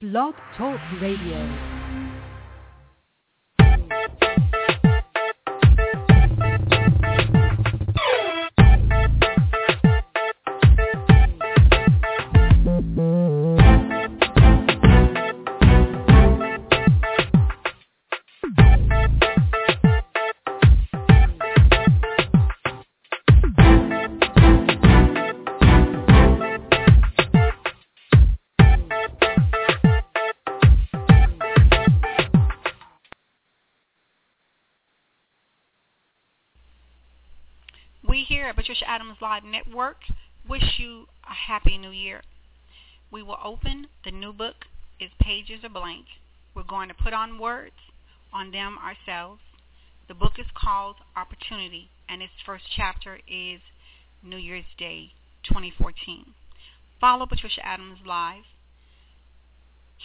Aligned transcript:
Blog 0.00 0.36
Talk 0.56 0.78
Radio. 1.00 1.77
Here 38.38 38.46
at 38.46 38.54
Patricia 38.54 38.88
Adams 38.88 39.16
Live 39.20 39.42
Network 39.42 39.96
wish 40.48 40.78
you 40.78 41.06
a 41.28 41.34
happy 41.34 41.76
new 41.76 41.90
year. 41.90 42.22
We 43.10 43.20
will 43.20 43.38
open 43.42 43.88
the 44.04 44.12
new 44.12 44.32
book. 44.32 44.54
Its 45.00 45.12
pages 45.20 45.64
are 45.64 45.68
blank. 45.68 46.06
We're 46.54 46.62
going 46.62 46.86
to 46.86 46.94
put 46.94 47.12
on 47.12 47.40
words 47.40 47.74
on 48.32 48.52
them 48.52 48.78
ourselves. 48.78 49.40
The 50.06 50.14
book 50.14 50.34
is 50.38 50.46
called 50.54 50.94
Opportunity, 51.16 51.90
and 52.08 52.22
its 52.22 52.32
first 52.46 52.62
chapter 52.76 53.18
is 53.26 53.58
New 54.22 54.36
Year's 54.36 54.70
Day 54.78 55.10
2014. 55.42 56.26
Follow 57.00 57.26
Patricia 57.26 57.66
Adams 57.66 57.98
Live 58.06 58.44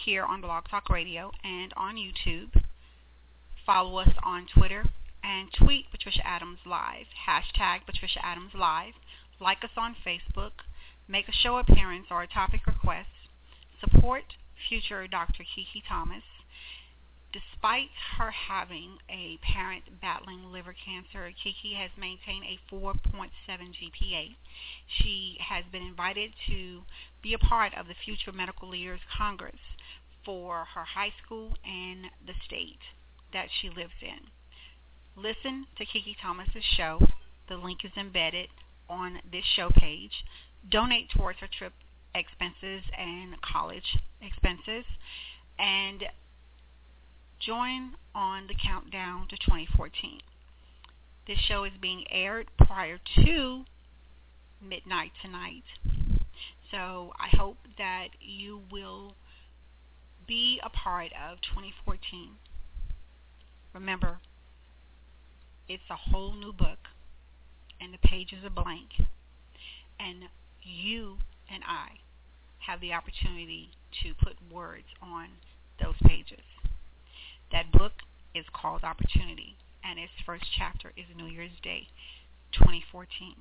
here 0.04 0.24
on 0.24 0.40
Blog 0.40 0.64
Talk 0.68 0.90
Radio 0.90 1.30
and 1.44 1.72
on 1.76 1.94
YouTube. 1.94 2.64
Follow 3.64 3.98
us 3.98 4.10
on 4.24 4.48
Twitter 4.52 4.86
and 5.24 5.48
tweet 5.52 5.90
Patricia 5.90 6.26
Adams 6.26 6.58
Live, 6.66 7.06
hashtag 7.26 7.86
Patricia 7.86 8.24
Adams 8.24 8.52
Live. 8.54 8.94
Like 9.40 9.64
us 9.64 9.70
on 9.76 9.96
Facebook. 10.06 10.62
Make 11.08 11.28
a 11.28 11.32
show 11.32 11.58
appearance 11.58 12.06
or 12.10 12.22
a 12.22 12.28
topic 12.28 12.66
request. 12.66 13.08
Support 13.80 14.24
future 14.68 15.06
Dr. 15.06 15.44
Kiki 15.44 15.82
Thomas. 15.88 16.22
Despite 17.32 17.90
her 18.16 18.30
having 18.30 18.98
a 19.10 19.38
parent 19.42 20.00
battling 20.00 20.52
liver 20.52 20.74
cancer, 20.74 21.32
Kiki 21.42 21.74
has 21.74 21.90
maintained 21.98 22.44
a 22.44 22.60
4.7 22.72 23.30
GPA. 23.48 24.36
She 24.86 25.36
has 25.40 25.64
been 25.72 25.82
invited 25.82 26.32
to 26.46 26.82
be 27.22 27.34
a 27.34 27.38
part 27.38 27.74
of 27.74 27.88
the 27.88 27.94
Future 28.04 28.30
Medical 28.30 28.68
Leaders 28.68 29.00
Congress 29.18 29.58
for 30.24 30.64
her 30.74 30.84
high 30.84 31.12
school 31.24 31.54
and 31.64 32.06
the 32.24 32.34
state 32.46 32.78
that 33.32 33.48
she 33.60 33.68
lives 33.68 33.98
in. 34.00 34.30
Listen 35.16 35.66
to 35.78 35.84
Kiki 35.84 36.16
Thomas's 36.20 36.64
show. 36.76 37.00
The 37.48 37.56
link 37.56 37.84
is 37.84 37.92
embedded 37.96 38.48
on 38.88 39.20
this 39.30 39.44
show 39.54 39.70
page. 39.70 40.24
Donate 40.68 41.08
towards 41.10 41.38
her 41.38 41.48
trip 41.58 41.72
expenses 42.14 42.82
and 42.98 43.40
college 43.40 43.98
expenses. 44.20 44.84
And 45.58 46.04
join 47.38 47.92
on 48.14 48.48
the 48.48 48.54
countdown 48.54 49.28
to 49.28 49.36
2014. 49.36 50.20
This 51.26 51.38
show 51.38 51.64
is 51.64 51.72
being 51.80 52.04
aired 52.10 52.48
prior 52.58 52.98
to 53.24 53.64
midnight 54.60 55.12
tonight. 55.22 55.64
So 56.70 57.12
I 57.20 57.28
hope 57.36 57.58
that 57.78 58.08
you 58.20 58.62
will 58.72 59.14
be 60.26 60.60
a 60.64 60.70
part 60.70 61.12
of 61.12 61.40
2014. 61.42 62.30
Remember, 63.74 64.18
it's 65.68 65.82
a 65.90 66.10
whole 66.10 66.34
new 66.34 66.52
book 66.52 66.78
and 67.80 67.92
the 67.92 68.08
pages 68.08 68.44
are 68.44 68.50
blank. 68.50 68.90
And 69.98 70.28
you 70.62 71.16
and 71.52 71.62
I 71.64 72.00
have 72.66 72.80
the 72.80 72.92
opportunity 72.92 73.70
to 74.02 74.14
put 74.14 74.36
words 74.52 74.88
on 75.02 75.28
those 75.82 75.94
pages. 76.04 76.44
That 77.52 77.70
book 77.72 77.92
is 78.34 78.44
called 78.52 78.82
Opportunity, 78.82 79.56
and 79.84 79.98
its 79.98 80.12
first 80.26 80.44
chapter 80.56 80.92
is 80.96 81.04
New 81.16 81.26
Year's 81.26 81.54
Day 81.62 81.88
2014. 82.52 83.36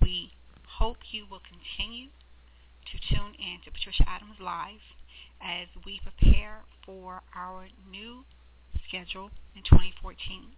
We 0.00 0.32
hope 0.78 0.98
you 1.10 1.26
will 1.30 1.42
continue 1.44 2.08
to 2.90 3.14
tune 3.14 3.34
in 3.38 3.60
to 3.64 3.70
Patricia 3.70 4.08
Adams 4.08 4.40
Live 4.40 4.82
as 5.42 5.68
we 5.84 6.00
prepare 6.00 6.62
for 6.86 7.22
our 7.36 7.66
new 7.90 8.24
schedule 8.88 9.30
in 9.54 9.62
2014. 9.62 10.52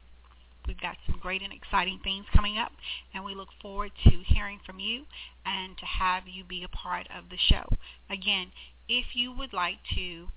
We've 0.66 0.80
got 0.80 0.96
some 1.06 1.18
great 1.20 1.42
and 1.42 1.52
exciting 1.52 2.00
things 2.02 2.24
coming 2.34 2.58
up, 2.58 2.72
and 3.12 3.24
we 3.24 3.34
look 3.34 3.50
forward 3.60 3.92
to 4.04 4.10
hearing 4.26 4.60
from 4.64 4.80
you 4.80 5.04
and 5.44 5.76
to 5.78 5.84
have 5.84 6.26
you 6.26 6.44
be 6.44 6.64
a 6.64 6.68
part 6.68 7.06
of 7.16 7.28
the 7.30 7.36
show. 7.36 7.64
Again, 8.10 8.50
if 8.88 9.14
you 9.14 9.32
would 9.32 9.52
like 9.52 9.78
to 9.94 10.28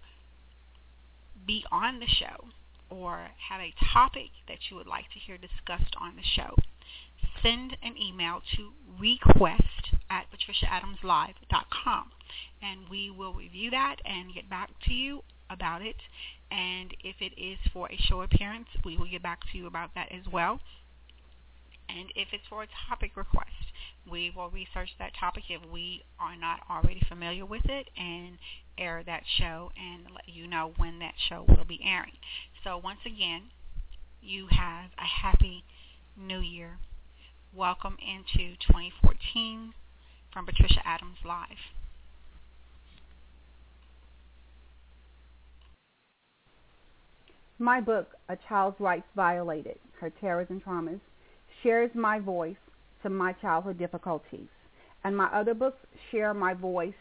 be 1.46 1.64
on 1.72 2.00
the 2.00 2.08
show 2.08 2.50
or 2.90 3.30
have 3.50 3.62
a 3.62 3.74
topic 3.94 4.30
that 4.48 4.58
you 4.70 4.78
would 4.78 4.88
like 4.88 5.06
to 5.14 5.20
hear 5.20 5.38
discussed 5.38 5.96
on 6.00 6.16
the 6.16 6.24
show, 6.24 6.56
send 7.42 7.78
an 7.84 7.96
email 7.98 8.42
to 8.56 8.72
request 9.00 9.64
at 10.10 10.26
patriciaadamslive.com, 10.32 12.12
and 12.62 12.90
we 12.90 13.10
will 13.10 13.34
review 13.34 13.70
that 13.72 13.98
and 14.06 14.34
get 14.34 14.50
back 14.50 14.70
to 14.86 14.94
you 14.94 15.22
about 15.50 15.82
it. 15.82 15.96
And 16.52 16.94
if 17.04 17.16
it 17.20 17.40
is 17.40 17.58
for 17.74 17.90
a 17.92 17.98
show 17.98 18.22
appearance, 18.22 18.68
we 18.86 18.98
will 18.98 19.10
get 19.10 19.24
back 19.24 19.42
to 19.52 19.58
you 19.58 19.68
about 19.68 19.94
that 19.96 20.12
as 20.12 20.32
well. 20.32 20.60
And 21.90 22.12
if 22.16 22.30
it's 22.34 22.48
for 22.50 22.64
a 22.64 22.68
topic 22.90 23.16
request, 23.16 23.72
we 24.10 24.32
will 24.36 24.50
research 24.50 24.90
that 25.00 25.14
topic 25.20 25.44
if 25.50 25.62
we 25.72 26.04
are 26.20 26.36
not 26.36 26.62
already 26.70 27.02
familiar 27.08 27.46
with 27.46 27.66
it 27.66 27.90
and 27.98 28.38
air 28.78 29.04
that 29.06 29.24
show 29.38 29.72
and 29.78 30.04
let 30.14 30.28
you 30.28 30.48
know 30.48 30.74
when 30.78 31.00
that 31.00 31.16
show 31.30 31.46
will 31.48 31.66
be 31.66 31.80
airing. 31.84 32.18
So 32.64 32.78
once 32.78 33.00
again, 33.06 33.44
you 34.22 34.48
have 34.52 34.92
a 34.98 35.06
happy 35.06 35.64
new 36.18 36.40
year. 36.40 36.78
Welcome 37.54 37.98
into 38.02 38.56
2014 38.68 39.74
from 40.34 40.46
Patricia 40.46 40.86
Adams 40.86 41.18
Live. 41.26 41.77
My 47.60 47.82
book, 47.82 48.10
A 48.30 48.38
Child's 48.48 48.80
Rights 48.80 49.08
Violated, 49.16 49.80
Her 50.00 50.12
Terrors 50.22 50.48
and 50.50 50.64
Traumas, 50.64 51.00
shares 51.64 51.90
my 51.96 52.20
voice 52.20 52.56
to 53.02 53.10
my 53.10 53.34
childhood 53.34 53.80
difficulties. 53.80 54.48
And 55.04 55.18
my 55.18 55.26
other 55.26 55.56
books 55.56 55.80
share 56.12 56.34
my 56.36 56.54
voice 56.54 56.94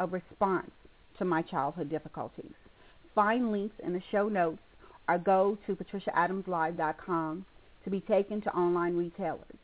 of 0.00 0.12
response 0.12 0.70
to 1.18 1.24
my 1.24 1.42
childhood 1.42 1.90
difficulties. 1.90 2.54
Find 3.14 3.52
links 3.52 3.76
in 3.84 3.92
the 3.92 4.02
show 4.10 4.28
notes 4.28 4.62
or 5.08 5.18
go 5.18 5.58
to 5.66 5.76
patriciaadamslive.com 5.76 7.44
to 7.84 7.90
be 7.90 8.00
taken 8.00 8.40
to 8.42 8.56
online 8.56 8.96
retailers. 8.96 9.58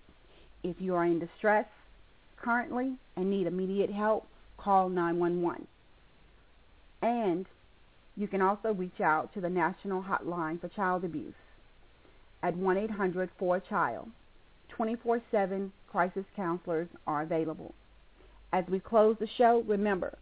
If 0.62 0.76
you 0.78 0.94
are 0.94 1.04
in 1.04 1.18
distress 1.18 1.66
currently 2.36 2.96
and 3.16 3.30
need 3.30 3.46
immediate 3.46 3.90
help, 3.90 4.26
call 4.58 4.88
911. 4.88 5.66
And 7.02 7.46
you 8.16 8.26
can 8.28 8.42
also 8.42 8.72
reach 8.72 9.00
out 9.00 9.32
to 9.34 9.40
the 9.40 9.50
National 9.50 10.02
Hotline 10.02 10.60
for 10.60 10.68
Child 10.68 11.04
Abuse 11.04 11.34
at 12.42 12.54
1-800-4CHILD. 12.56 14.08
24-7 14.78 15.70
crisis 15.90 16.24
counselors 16.34 16.88
are 17.06 17.22
available. 17.22 17.74
As 18.52 18.64
we 18.68 18.80
close 18.80 19.16
the 19.18 19.28
show, 19.38 19.64
remember, 19.66 20.16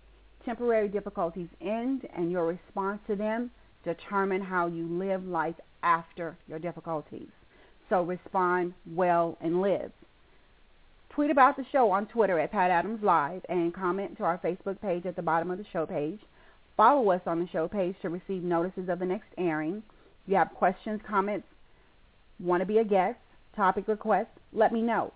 temporary 0.44 0.88
difficulties 0.88 1.48
end 1.60 2.06
and 2.16 2.30
your 2.30 2.46
response 2.46 3.00
to 3.06 3.16
them 3.16 3.50
determine 3.84 4.42
how 4.42 4.66
you 4.66 4.86
live 4.86 5.24
life 5.24 5.56
after 5.82 6.36
your 6.48 6.58
difficulties. 6.58 7.28
So 7.88 8.02
respond 8.02 8.74
well 8.90 9.36
and 9.40 9.60
live. 9.60 9.92
Tweet 11.10 11.30
about 11.30 11.56
the 11.56 11.66
show 11.70 11.90
on 11.90 12.06
Twitter 12.06 12.40
at 12.40 12.50
Pat 12.50 12.70
Adams 12.70 13.02
Live 13.02 13.42
and 13.48 13.72
comment 13.72 14.16
to 14.16 14.24
our 14.24 14.38
Facebook 14.38 14.80
page 14.80 15.06
at 15.06 15.14
the 15.16 15.22
bottom 15.22 15.50
of 15.50 15.58
the 15.58 15.66
show 15.72 15.86
page. 15.86 16.18
Follow 16.76 17.10
us 17.10 17.20
on 17.26 17.40
the 17.40 17.48
show 17.48 17.68
page 17.68 17.94
to 18.02 18.10
receive 18.10 18.42
notices 18.42 18.88
of 18.88 18.98
the 18.98 19.06
next 19.06 19.28
airing. 19.38 19.82
If 20.24 20.30
you 20.30 20.36
have 20.36 20.50
questions, 20.54 21.00
comments, 21.06 21.46
want 22.40 22.60
to 22.60 22.66
be 22.66 22.78
a 22.78 22.84
guest, 22.84 23.18
topic 23.54 23.86
requests, 23.86 24.38
let 24.52 24.72
me 24.72 24.82
know. 24.82 25.12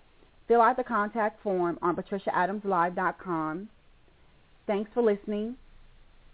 Fill 0.46 0.62
out 0.62 0.76
the 0.76 0.84
contact 0.84 1.42
form 1.42 1.78
on 1.82 1.96
patriciaadamslive.com. 1.96 3.68
Thanks 4.66 4.90
for 4.94 5.02
listening. 5.02 5.56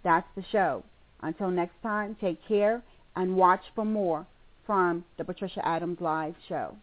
That's 0.03 0.26
the 0.37 0.44
show. 0.53 0.85
Until 1.23 1.50
next 1.50 1.81
time, 1.82 2.17
take 2.21 2.38
care 2.47 2.82
and 3.17 3.37
watch 3.37 3.62
for 3.75 3.85
more 3.85 4.26
from 4.67 5.05
the 5.17 5.25
Patricia 5.25 5.67
Adams 5.67 6.00
Live 6.00 6.35
show. 6.49 6.76